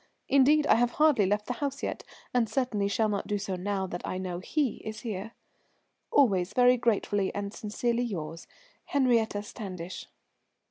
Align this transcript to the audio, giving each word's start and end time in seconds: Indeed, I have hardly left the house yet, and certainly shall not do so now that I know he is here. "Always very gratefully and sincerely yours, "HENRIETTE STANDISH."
Indeed, 0.27 0.65
I 0.65 0.73
have 0.77 0.93
hardly 0.93 1.27
left 1.27 1.45
the 1.45 1.53
house 1.61 1.83
yet, 1.83 2.03
and 2.33 2.49
certainly 2.49 2.87
shall 2.87 3.07
not 3.07 3.27
do 3.27 3.37
so 3.37 3.55
now 3.55 3.85
that 3.85 4.01
I 4.03 4.17
know 4.17 4.39
he 4.39 4.77
is 4.77 5.01
here. 5.01 5.33
"Always 6.09 6.53
very 6.53 6.75
gratefully 6.75 7.31
and 7.35 7.53
sincerely 7.53 8.01
yours, 8.01 8.47
"HENRIETTE 8.85 9.43
STANDISH." 9.45 10.07